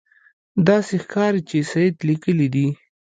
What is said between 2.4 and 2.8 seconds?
دي.